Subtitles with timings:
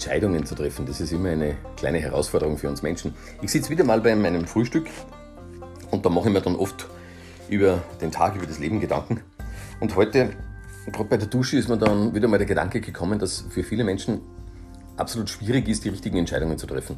[0.00, 3.12] Entscheidungen zu treffen, das ist immer eine kleine Herausforderung für uns Menschen.
[3.42, 4.88] Ich sitze wieder mal bei meinem Frühstück
[5.90, 6.88] und da mache ich mir dann oft
[7.50, 9.20] über den Tag, über das Leben Gedanken.
[9.78, 10.30] Und heute,
[10.90, 13.84] gerade bei der Dusche, ist mir dann wieder mal der Gedanke gekommen, dass für viele
[13.84, 14.22] Menschen
[14.96, 16.96] absolut schwierig ist, die richtigen Entscheidungen zu treffen.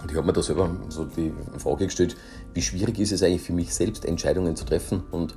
[0.00, 2.16] Und ich habe mir da selber so die Frage gestellt,
[2.54, 5.02] wie schwierig ist es eigentlich für mich selbst, Entscheidungen zu treffen?
[5.10, 5.36] Und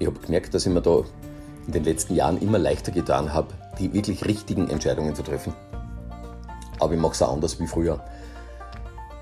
[0.00, 1.04] ich habe gemerkt, dass ich mir da
[1.68, 5.54] in den letzten Jahren immer leichter getan habe, die wirklich richtigen Entscheidungen zu treffen.
[6.84, 7.98] Aber ich mache es anders wie früher.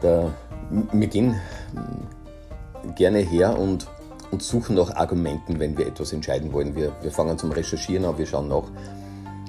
[0.01, 0.31] Da,
[0.93, 1.37] wir gehen
[2.97, 3.87] gerne her und,
[4.33, 6.75] und suchen nach Argumenten, wenn wir etwas entscheiden wollen.
[6.75, 8.65] Wir, wir fangen zum Recherchieren an, wir schauen nach.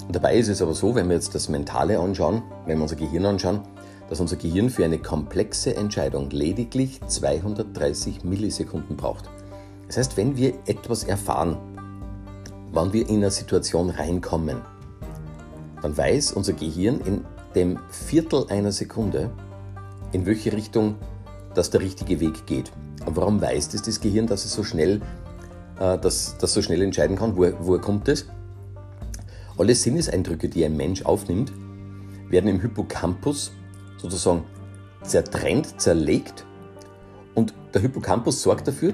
[0.05, 2.97] Und dabei ist es aber so, wenn wir jetzt das Mentale anschauen, wenn wir unser
[2.97, 3.61] Gehirn anschauen,
[4.09, 9.27] dass unser Gehirn für eine komplexe Entscheidung lediglich 230 Millisekunden braucht.
[9.87, 11.57] Das heißt, wenn wir etwas erfahren,
[12.71, 14.61] wann wir in eine Situation reinkommen,
[15.81, 19.31] dann weiß unser Gehirn in dem Viertel einer Sekunde,
[20.11, 20.95] in welche Richtung
[21.53, 22.71] das der richtige Weg geht.
[23.05, 25.01] Und warum weiß das das Gehirn, dass es so schnell,
[25.79, 27.35] äh, dass, das so schnell entscheiden kann?
[27.35, 28.25] Woher, woher kommt das?
[29.57, 31.51] Alle Sinneseindrücke, die ein Mensch aufnimmt,
[32.29, 33.51] werden im Hippocampus
[33.97, 34.43] sozusagen
[35.03, 36.45] zertrennt, zerlegt.
[37.35, 38.93] Und der Hippocampus sorgt dafür,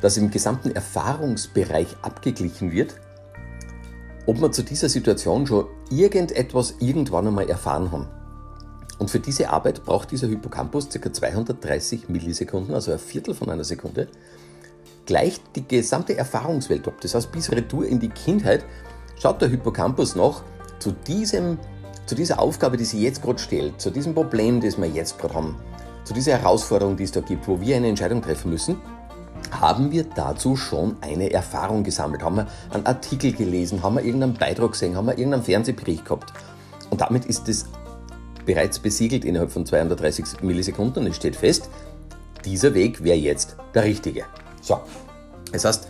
[0.00, 2.96] dass im gesamten Erfahrungsbereich abgeglichen wird,
[4.26, 8.06] ob wir zu dieser Situation schon irgendetwas irgendwann einmal erfahren haben.
[8.98, 11.12] Und für diese Arbeit braucht dieser Hippocampus ca.
[11.12, 14.08] 230 Millisekunden, also ein Viertel von einer Sekunde,
[15.04, 16.94] gleicht die gesamte Erfahrungswelt ab.
[17.00, 18.64] Das heißt, bis Retour in die Kindheit
[19.20, 20.42] schaut der Hippocampus noch
[20.78, 21.58] zu, diesem,
[22.06, 25.34] zu dieser Aufgabe, die sie jetzt gerade stellt, zu diesem Problem, das wir jetzt gerade
[25.34, 25.56] haben,
[26.04, 28.76] zu dieser Herausforderung, die es da gibt, wo wir eine Entscheidung treffen müssen
[29.50, 32.22] haben wir dazu schon eine Erfahrung gesammelt?
[32.22, 33.82] Haben wir einen Artikel gelesen?
[33.82, 34.96] Haben wir irgendeinen Beitrag gesehen?
[34.96, 36.32] Haben wir irgendeinen Fernsehbericht gehabt?
[36.90, 37.66] Und damit ist es
[38.44, 41.68] bereits besiegelt innerhalb von 230 Millisekunden und es steht fest,
[42.44, 44.24] dieser Weg wäre jetzt der richtige.
[44.62, 44.80] So,
[45.52, 45.88] das heißt,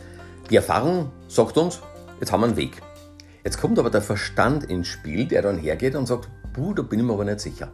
[0.50, 1.80] die Erfahrung sagt uns,
[2.18, 2.80] jetzt haben wir einen Weg.
[3.44, 6.98] Jetzt kommt aber der Verstand ins Spiel, der dann hergeht und sagt, puh, da bin
[6.98, 7.68] ich mir aber nicht sicher.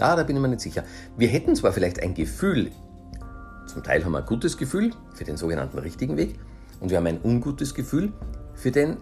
[0.00, 0.82] Ah, da bin ich mir nicht sicher.
[1.16, 2.72] Wir hätten zwar vielleicht ein Gefühl
[3.74, 6.38] zum Teil haben wir ein gutes Gefühl für den sogenannten richtigen Weg
[6.80, 8.12] und wir haben ein ungutes Gefühl
[8.54, 8.96] für den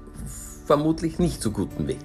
[0.66, 2.00] vermutlich nicht so guten Weg.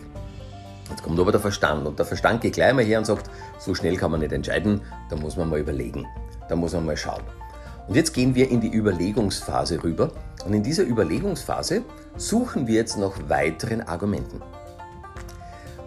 [0.89, 3.73] Jetzt kommt aber der Verstand und der Verstand geht gleich mal her und sagt, so
[3.73, 6.05] schnell kann man nicht entscheiden, da muss man mal überlegen,
[6.49, 7.23] da muss man mal schauen.
[7.87, 10.11] Und jetzt gehen wir in die Überlegungsphase rüber
[10.45, 11.83] und in dieser Überlegungsphase
[12.17, 14.41] suchen wir jetzt nach weiteren Argumenten.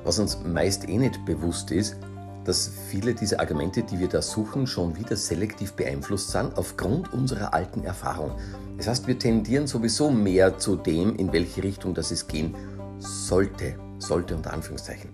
[0.04, 1.97] Was uns meist eh nicht bewusst ist,
[2.44, 7.52] dass viele dieser Argumente, die wir da suchen, schon wieder selektiv beeinflusst sind aufgrund unserer
[7.52, 8.32] alten Erfahrung.
[8.78, 12.54] Das heißt, wir tendieren sowieso mehr zu dem, in welche Richtung das es gehen
[12.98, 13.76] sollte.
[13.98, 15.10] Sollte unter Anführungszeichen.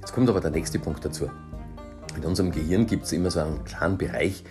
[0.00, 1.28] Jetzt kommt aber der nächste Punkt dazu.
[2.16, 4.44] In unserem Gehirn gibt es immer so einen kleinen Bereich,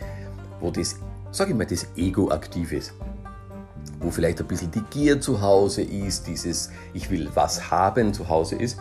[0.59, 0.97] wo das,
[1.31, 2.93] sage ich mal, das Ego aktiv ist.
[3.99, 8.29] Wo vielleicht ein bisschen die Gier zu Hause ist, dieses Ich will was haben zu
[8.29, 8.77] Hause ist.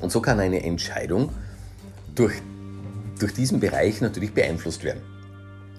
[0.00, 1.30] Und so kann eine Entscheidung
[2.20, 2.42] durch,
[3.18, 5.00] durch diesen Bereich natürlich beeinflusst werden.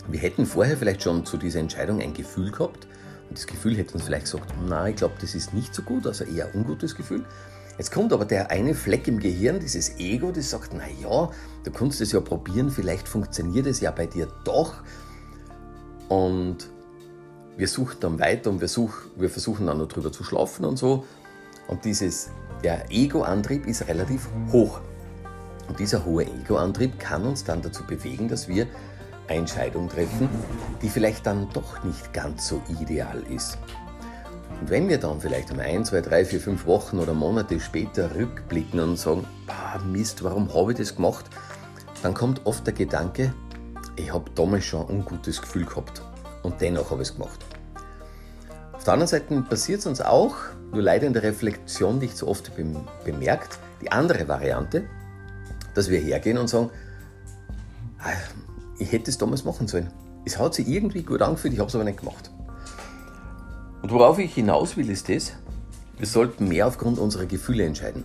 [0.10, 2.88] Wir hätten vorher vielleicht schon zu dieser Entscheidung ein Gefühl gehabt
[3.30, 6.08] und das Gefühl hätte uns vielleicht gesagt, na, ich glaube, das ist nicht so gut,
[6.08, 7.24] also eher ein ungutes Gefühl.
[7.78, 11.30] Jetzt kommt aber der eine Fleck im Gehirn, dieses Ego, das sagt, na ja,
[11.64, 14.82] du kannst es ja probieren, vielleicht funktioniert es ja bei dir doch.
[16.10, 16.72] Und
[17.56, 20.78] wir suchen dann weiter und wir, such, wir versuchen dann noch drüber zu schlafen und
[20.78, 21.06] so.
[21.68, 22.32] Und dieses,
[22.64, 24.82] der Ego-Antrieb ist relativ hoch.
[25.72, 28.68] Und dieser hohe Ego-Antrieb kann uns dann dazu bewegen, dass wir
[29.30, 30.28] eine Entscheidung treffen,
[30.82, 33.58] die vielleicht dann doch nicht ganz so ideal ist.
[34.60, 38.14] Und wenn wir dann vielleicht um ein, zwei, drei, vier, fünf Wochen oder Monate später
[38.14, 39.26] rückblicken und sagen,
[39.90, 41.24] Mist, warum habe ich das gemacht?
[42.04, 43.34] Dann kommt oft der Gedanke,
[43.96, 46.02] ich habe damals schon ein ungutes Gefühl gehabt
[46.44, 47.40] und dennoch habe ich es gemacht.
[48.74, 50.36] Auf der anderen Seite passiert es uns auch,
[50.74, 52.52] nur leider in der Reflexion nicht so oft
[53.06, 54.84] bemerkt, die andere Variante,
[55.74, 56.70] dass wir hergehen und sagen,
[58.00, 58.10] ah,
[58.80, 59.92] ich hätte es damals machen sollen.
[60.26, 62.32] Es hat sich irgendwie gut angefühlt, ich habe es aber nicht gemacht.
[63.82, 65.34] Und worauf ich hinaus will, ist das,
[65.98, 68.04] wir sollten mehr aufgrund unserer Gefühle entscheiden.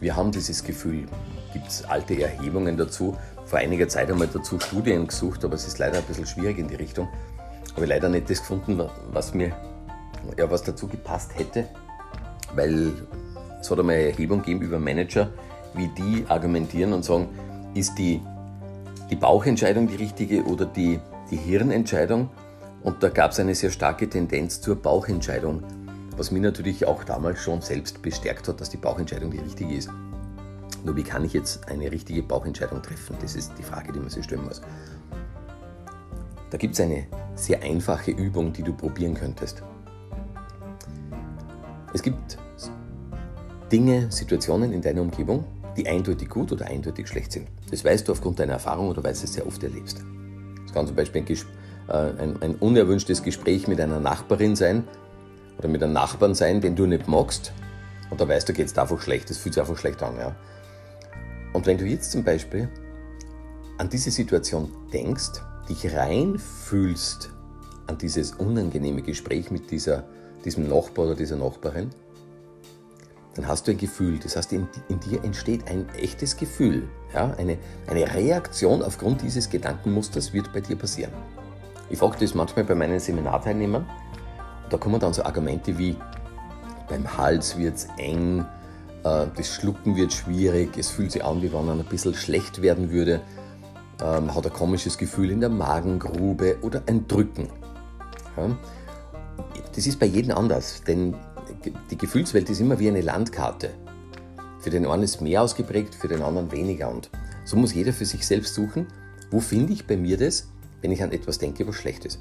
[0.00, 1.06] Wir haben dieses Gefühl,
[1.52, 3.16] gibt es alte Erhebungen dazu,
[3.46, 6.68] vor einiger Zeit einmal dazu Studien gesucht, aber es ist leider ein bisschen schwierig in
[6.68, 7.08] die Richtung.
[7.72, 8.82] Habe ich leider nicht das gefunden,
[9.12, 9.54] was mir
[10.36, 11.68] ja, was dazu gepasst hätte,
[12.54, 12.92] weil
[13.60, 15.30] es hat einmal eine Erhebung gegeben über Manager,
[15.74, 17.28] wie die argumentieren und sagen,
[17.74, 18.20] ist die,
[19.10, 21.00] die Bauchentscheidung die richtige oder die,
[21.30, 22.28] die Hirnentscheidung?
[22.82, 25.62] Und da gab es eine sehr starke Tendenz zur Bauchentscheidung,
[26.16, 29.90] was mich natürlich auch damals schon selbst bestärkt hat, dass die Bauchentscheidung die richtige ist.
[30.84, 33.16] Nur wie kann ich jetzt eine richtige Bauchentscheidung treffen?
[33.20, 34.60] Das ist die Frage, die man sich stellen muss.
[36.50, 39.62] Da gibt es eine sehr einfache Übung, die du probieren könntest.
[41.94, 42.36] Es gibt
[43.72, 45.44] Dinge, Situationen in deiner Umgebung,
[45.76, 47.48] die eindeutig gut oder eindeutig schlecht sind.
[47.70, 50.02] Das weißt du aufgrund deiner Erfahrung oder weil du es sehr oft erlebst.
[50.66, 51.36] Es kann zum Beispiel ein,
[51.88, 54.84] äh, ein, ein unerwünschtes Gespräch mit einer Nachbarin sein
[55.58, 57.52] oder mit einem Nachbarn sein, den du nicht magst.
[58.10, 60.16] Und da weißt du, geht es einfach schlecht, das fühlt sich einfach schlecht an.
[60.16, 60.36] Ja.
[61.52, 62.68] Und wenn du jetzt zum Beispiel
[63.78, 67.30] an diese Situation denkst, dich reinfühlst
[67.86, 70.04] an dieses unangenehme Gespräch mit dieser,
[70.44, 71.90] diesem Nachbar oder dieser Nachbarin,
[73.34, 74.18] dann hast du ein Gefühl.
[74.18, 76.88] Das heißt, in, in dir entsteht ein echtes Gefühl.
[77.12, 77.34] Ja?
[77.36, 81.12] Eine, eine Reaktion aufgrund dieses Gedankenmusters wird bei dir passieren.
[81.90, 83.86] Ich frage das manchmal bei meinen Seminarteilnehmern.
[84.70, 85.96] Da kommen dann so Argumente wie,
[86.88, 88.40] beim Hals wird es eng,
[89.04, 92.62] äh, das Schlucken wird schwierig, es fühlt sich an, wie wenn man ein bisschen schlecht
[92.62, 93.20] werden würde,
[94.02, 97.48] ähm, hat ein komisches Gefühl in der Magengrube oder ein Drücken.
[99.74, 101.14] Das ist bei jedem anders, denn
[101.90, 103.70] die Gefühlswelt ist immer wie eine Landkarte.
[104.60, 106.90] Für den einen ist mehr ausgeprägt, für den anderen weniger.
[106.90, 107.10] Und
[107.44, 108.86] so muss jeder für sich selbst suchen,
[109.30, 110.48] wo finde ich bei mir das,
[110.80, 112.20] wenn ich an etwas denke, was schlecht ist.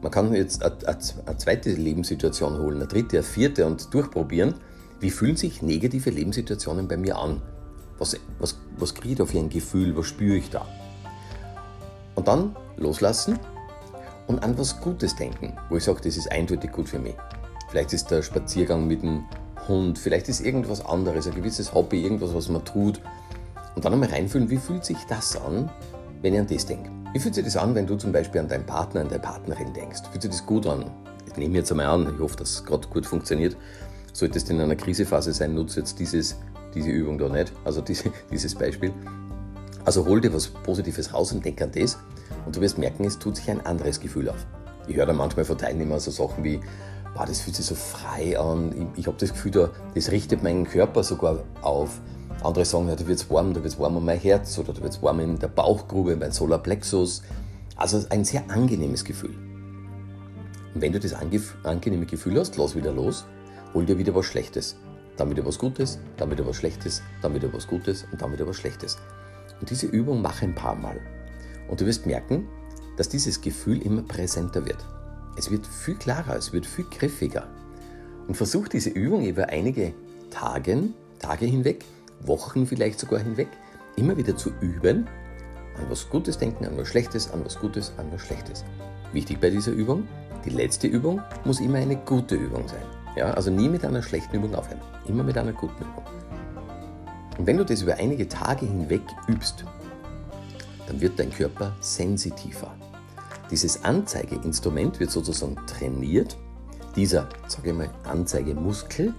[0.00, 4.54] Man kann jetzt eine zweite Lebenssituation holen, eine dritte, eine vierte und durchprobieren,
[5.00, 7.42] wie fühlen sich negative Lebenssituationen bei mir an?
[7.98, 9.96] Was, was, was kriege ich da für ein Gefühl?
[9.96, 10.66] Was spüre ich da?
[12.14, 13.38] Und dann loslassen
[14.26, 17.14] und an was Gutes denken, wo ich sage, das ist eindeutig gut für mich.
[17.72, 19.24] Vielleicht ist der Spaziergang mit dem
[19.66, 23.00] Hund, vielleicht ist irgendwas anderes, ein gewisses Hobby, irgendwas, was man tut.
[23.74, 25.70] Und dann einmal reinfühlen, wie fühlt sich das an,
[26.20, 26.90] wenn ich an das denke.
[27.14, 29.72] Wie fühlt sich das an, wenn du zum Beispiel an deinen Partner, an deine Partnerin
[29.72, 30.02] denkst?
[30.10, 30.90] Fühlt sich das gut an?
[31.26, 33.56] Ich nehme jetzt einmal an, ich hoffe, dass es gerade gut funktioniert.
[34.12, 36.36] Sollte es in einer Krisephase sein, nutze jetzt dieses,
[36.74, 38.92] diese Übung da nicht, also diese, dieses Beispiel.
[39.86, 41.96] Also hol dir was Positives raus und denk an das
[42.44, 44.44] und du wirst merken, es tut sich ein anderes Gefühl auf.
[44.88, 46.60] Ich höre da manchmal von Teilnehmern so Sachen wie,
[47.14, 50.42] boah, das fühlt sich so frei an, ich, ich habe das Gefühl, da, das richtet
[50.42, 52.00] meinen Körper sogar auf.
[52.42, 54.72] Andere sagen, ja, da wird es warm, da wird es warm um mein Herz oder
[54.72, 57.22] da wird es warm in der Bauchgrube, mein Solarplexus.
[57.76, 59.34] Also ein sehr angenehmes Gefühl.
[60.74, 63.26] Und wenn du das angenehme Gefühl hast, lass wieder los,
[63.74, 64.76] hol dir wieder was Schlechtes.
[65.16, 68.46] Dann wieder was Gutes, dann wieder was Schlechtes, dann wieder was Gutes und dann wieder
[68.46, 68.96] was Schlechtes.
[69.60, 70.98] Und diese Übung mache ein paar Mal.
[71.68, 72.48] Und du wirst merken,
[72.96, 74.84] dass dieses Gefühl immer präsenter wird.
[75.36, 77.46] Es wird viel klarer, es wird viel griffiger.
[78.28, 79.94] Und versuch diese Übung über einige
[80.30, 80.84] Tage,
[81.18, 81.84] Tage hinweg,
[82.20, 83.48] Wochen vielleicht sogar hinweg,
[83.96, 85.08] immer wieder zu üben,
[85.78, 88.64] an was Gutes denken, an was Schlechtes, an was Gutes, an was Schlechtes.
[89.12, 90.06] Wichtig bei dieser Übung,
[90.44, 92.82] die letzte Übung muss immer eine gute Übung sein.
[93.16, 96.04] Ja, also nie mit einer schlechten Übung aufhören, immer mit einer guten Übung.
[97.38, 99.64] Und wenn du das über einige Tage hinweg übst,
[100.86, 102.74] dann wird dein Körper sensitiver.
[103.52, 106.38] Dieses Anzeigeinstrument wird sozusagen trainiert.
[106.96, 109.12] Dieser, sage ich mal, Anzeigemuskel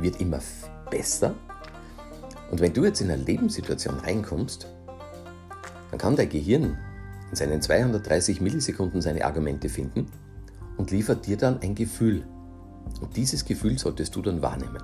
[0.00, 0.40] wird immer
[0.90, 1.34] besser.
[2.50, 4.68] Und wenn du jetzt in eine Lebenssituation reinkommst,
[5.90, 6.78] dann kann dein Gehirn
[7.28, 10.06] in seinen 230 Millisekunden seine Argumente finden
[10.78, 12.26] und liefert dir dann ein Gefühl.
[13.02, 14.82] Und dieses Gefühl solltest du dann wahrnehmen.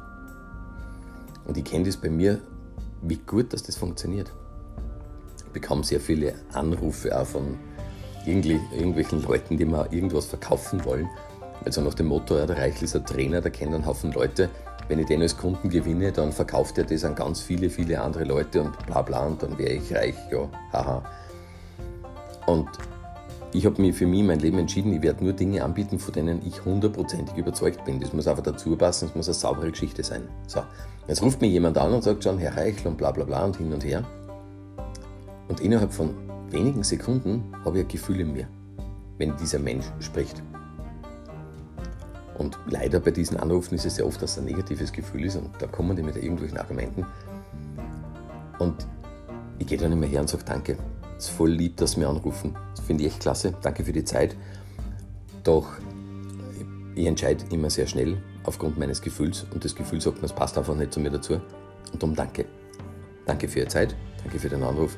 [1.47, 2.43] Und ich kenne das bei mir
[3.01, 4.31] wie gut, dass das funktioniert.
[5.39, 7.59] Ich bekomme sehr viele Anrufe auch von
[8.31, 11.09] irgendwelchen Leuten, die mir irgendwas verkaufen wollen.
[11.65, 14.49] Also nach dem Motto, ja, der Reichel ist ein Trainer, der kennt einen Haufen Leute.
[14.89, 18.25] Wenn ich den als Kunden gewinne, dann verkauft er das an ganz viele, viele andere
[18.25, 21.03] Leute und bla bla und dann wäre ich reich, ja, haha.
[22.47, 22.69] Und
[23.53, 26.41] ich habe mich für mich mein Leben entschieden, ich werde nur Dinge anbieten, von denen
[26.47, 28.01] ich hundertprozentig überzeugt bin.
[28.01, 30.29] Das muss einfach dazu passen, es muss eine saubere Geschichte sein.
[30.47, 30.63] So,
[31.09, 33.57] jetzt ruft mir jemand an und sagt schon, Herr Reichel und bla bla bla und
[33.57, 34.05] hin und her.
[35.49, 38.49] Und innerhalb von wenigen Sekunden habe ich ein Gefühl in mir,
[39.19, 40.43] wenn dieser Mensch spricht.
[42.39, 45.37] Und leider bei diesen Anrufen ist es sehr oft, dass es ein negatives Gefühl ist
[45.37, 47.05] und da kommen die mit irgendwelchen Argumenten.
[48.59, 48.87] Und
[49.59, 50.79] ich gehe dann immer her und sage Danke.
[51.19, 52.57] Es ist voll lieb, dass Sie mir anrufen.
[52.75, 53.53] Das finde ich echt klasse.
[53.61, 54.35] Danke für die Zeit.
[55.45, 55.69] Doch
[56.95, 60.75] ich entscheide immer sehr schnell aufgrund meines Gefühls und das Gefühl sagt, das passt einfach
[60.75, 61.35] nicht zu mir dazu.
[61.93, 62.47] Und darum danke.
[63.27, 64.97] Danke für Ihre Zeit, danke für den Anruf.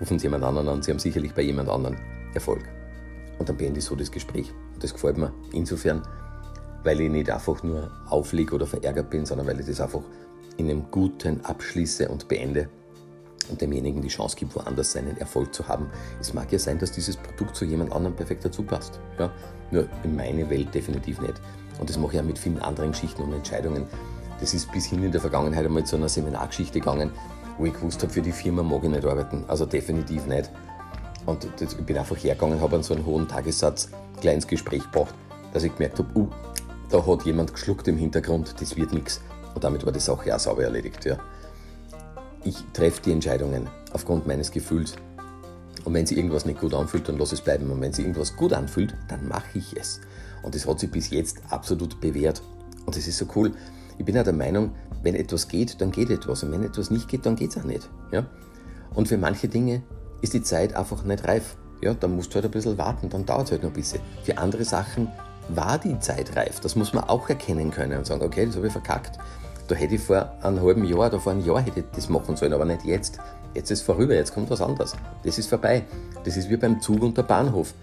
[0.00, 1.96] Rufen Sie jemand anderen an, Sie haben sicherlich bei jemand anderen
[2.34, 2.62] Erfolg.
[3.38, 4.52] Und dann beende ich so das Gespräch.
[4.74, 6.02] Und das gefällt mir insofern,
[6.82, 10.02] weil ich nicht einfach nur auflege oder verärgert bin, sondern weil ich das einfach
[10.56, 12.68] in einem guten abschließe und beende
[13.50, 15.90] und demjenigen die Chance gibt, woanders seinen Erfolg zu haben.
[16.20, 19.00] Es mag ja sein, dass dieses Produkt zu jemand anderem perfekt dazu passt.
[19.18, 19.30] Ja?
[19.70, 21.34] Nur in meine Welt definitiv nicht.
[21.78, 23.86] Und das mache ich auch mit vielen anderen Geschichten und Entscheidungen.
[24.40, 27.10] Das ist bis hin in der Vergangenheit einmal zu einer Seminargeschichte gegangen,
[27.58, 29.44] wo ich gewusst habe, für die Firma mag ich nicht arbeiten.
[29.48, 30.50] Also definitiv nicht.
[31.26, 35.14] Und ich bin einfach hergegangen, habe an so einen hohen Tagessatz ein kleines Gespräch gebracht,
[35.52, 36.28] dass ich gemerkt habe, uh,
[36.90, 39.20] da hat jemand geschluckt im Hintergrund, das wird nichts.
[39.54, 41.04] Und damit war die Sache auch sauber erledigt.
[41.04, 41.18] Ja.
[42.44, 44.96] Ich treffe die Entscheidungen aufgrund meines Gefühls.
[45.84, 47.70] Und wenn sich irgendwas nicht gut anfühlt, dann lass es bleiben.
[47.70, 50.00] Und wenn sich irgendwas gut anfühlt, dann mache ich es.
[50.42, 52.42] Und das hat sich bis jetzt absolut bewährt.
[52.84, 53.52] Und das ist so cool.
[53.98, 54.72] Ich bin ja der Meinung,
[55.02, 56.42] wenn etwas geht, dann geht etwas.
[56.42, 57.88] Und wenn etwas nicht geht, dann geht es auch nicht.
[58.10, 58.24] Ja?
[58.94, 59.82] Und für manche Dinge
[60.20, 61.56] ist die Zeit einfach nicht reif.
[61.80, 64.00] Ja, dann musst du halt ein bisschen warten, dann dauert es halt noch ein bisschen.
[64.22, 65.08] Für andere Sachen
[65.48, 66.60] war die Zeit reif.
[66.60, 69.18] Das muss man auch erkennen können und sagen, okay, das habe ich verkackt.
[69.68, 72.36] Da hätte ich vor einem halben Jahr oder vor einem Jahr hätte ich das machen
[72.36, 73.18] sollen, aber nicht jetzt.
[73.54, 74.94] Jetzt ist es vorüber, jetzt kommt was anderes.
[75.22, 75.84] Das ist vorbei.
[76.24, 77.74] Das ist wie beim Zug und der Bahnhof.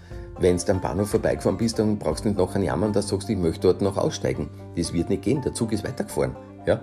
[0.42, 3.30] Wenn du am Bahnhof vorbeigefahren bist, dann brauchst du nicht nachher jammern, dass du sagst,
[3.30, 4.50] ich möchte dort noch aussteigen.
[4.76, 6.34] Das wird nicht gehen, der Zug ist weitergefahren.
[6.66, 6.82] Ja?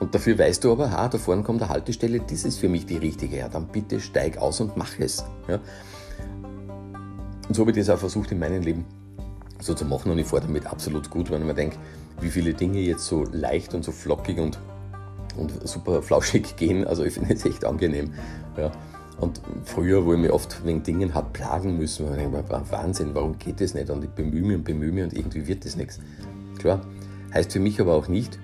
[0.00, 2.86] Und dafür weißt du aber, ah, da vorne kommt eine Haltestelle, das ist für mich
[2.86, 3.36] die richtige.
[3.36, 5.24] Ja, dann bitte steig aus und mach es.
[5.46, 5.60] Ja?
[7.46, 8.84] Und so habe ich das auch versucht in meinem Leben
[9.60, 11.76] so zu machen und ich fahre damit absolut gut, wenn ich mir denke,
[12.20, 14.58] wie viele Dinge jetzt so leicht und so flockig und,
[15.36, 16.84] und super flauschig gehen.
[16.84, 18.12] Also ich finde es echt angenehm.
[18.56, 18.72] Ja.
[19.20, 23.10] Und früher, wo ich mich oft wegen Dingen habe plagen müssen, ich denke mir, Wahnsinn,
[23.14, 23.90] warum geht das nicht?
[23.90, 26.00] Und ich bemühe mich und bemühe mich und irgendwie wird das nichts.
[26.58, 26.80] Klar,
[27.34, 28.38] heißt für mich aber auch nicht,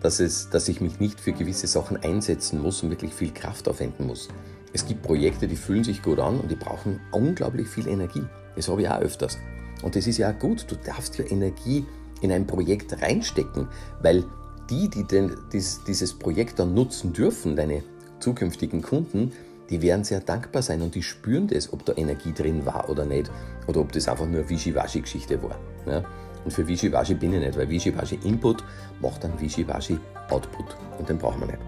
[0.00, 3.68] dass, es, dass ich mich nicht für gewisse Sachen einsetzen muss und wirklich viel Kraft
[3.68, 4.28] aufwenden muss.
[4.72, 8.22] Es gibt Projekte, die fühlen sich gut an und die brauchen unglaublich viel Energie.
[8.54, 9.36] Das habe ich auch öfters.
[9.82, 10.64] Und das ist ja auch gut.
[10.68, 11.84] Du darfst ja Energie
[12.20, 13.66] in ein Projekt reinstecken,
[14.00, 14.24] weil
[14.68, 17.82] die, die denn dieses Projekt dann nutzen dürfen, deine
[18.20, 19.32] zukünftigen Kunden,
[19.70, 23.04] die werden sehr dankbar sein und die spüren das, ob da Energie drin war oder
[23.04, 23.30] nicht.
[23.66, 25.58] Oder ob das einfach nur Wischiwaschi-Geschichte war.
[25.86, 26.04] Ja?
[26.44, 28.64] Und für Wischiwaschi bin ich nicht, weil Wischiwaschi Input
[29.00, 29.98] macht dann Wischiwaschi
[30.28, 30.76] Output.
[30.98, 31.58] Und den brauchen wir nicht.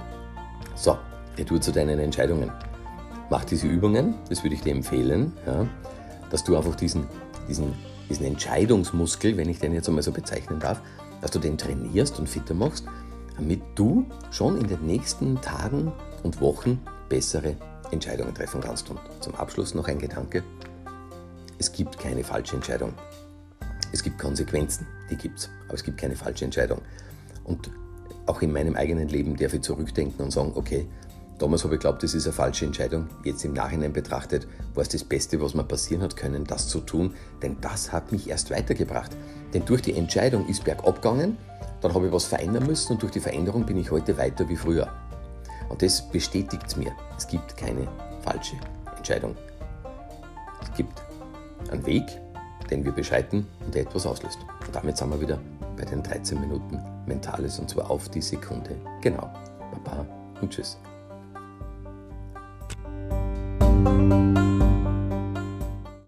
[0.74, 0.98] So,
[1.38, 2.50] retour zu deinen Entscheidungen.
[3.30, 5.66] Mach diese Übungen, das würde ich dir empfehlen, ja?
[6.30, 7.06] dass du einfach diesen,
[7.48, 7.72] diesen
[8.12, 10.82] diesen Entscheidungsmuskel, wenn ich den jetzt einmal so bezeichnen darf,
[11.22, 12.84] dass du den trainierst und fitter machst,
[13.36, 15.92] damit du schon in den nächsten Tagen
[16.22, 17.56] und Wochen bessere
[17.92, 18.90] Entscheidungen treffen kannst.
[18.90, 20.42] Und zum Abschluss noch ein Gedanke.
[21.58, 22.94] Es gibt keine falsche Entscheidung.
[23.92, 26.80] Es gibt Konsequenzen, die gibt es, aber es gibt keine falsche Entscheidung.
[27.44, 27.70] Und
[28.26, 30.88] auch in meinem eigenen Leben darf ich zurückdenken und sagen, okay,
[31.42, 33.08] Damals habe ich geglaubt, das ist eine falsche Entscheidung.
[33.24, 36.78] Jetzt im Nachhinein betrachtet war es das Beste, was mir passieren hat können, das zu
[36.78, 39.10] tun, denn das hat mich erst weitergebracht.
[39.52, 41.36] Denn durch die Entscheidung ist bergab gegangen,
[41.80, 44.54] dann habe ich was verändern müssen und durch die Veränderung bin ich heute weiter wie
[44.54, 44.92] früher.
[45.72, 46.92] Und das bestätigt es mir.
[47.16, 47.88] Es gibt keine
[48.20, 48.56] falsche
[48.94, 49.34] Entscheidung.
[50.60, 51.02] Es gibt
[51.70, 52.04] einen Weg,
[52.70, 54.38] den wir beschreiten und der etwas auslöst.
[54.66, 55.38] Und damit sind wir wieder
[55.78, 58.76] bei den 13 Minuten Mentales und zwar auf die Sekunde.
[59.00, 59.32] Genau.
[59.82, 60.06] Baba
[60.42, 60.76] und tschüss.